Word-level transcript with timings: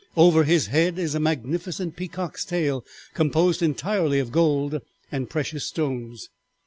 Over 0.17 0.45
his 0.45 0.65
head 0.65 0.97
is 0.97 1.13
a 1.13 1.19
magnificent 1.19 1.95
peacock's 1.95 2.43
tail 2.43 2.83
composed 3.13 3.61
entirely 3.61 4.17
of 4.17 4.31
gold 4.31 4.81
and 5.11 5.29
precious 5.29 5.65
stones. 5.67 6.27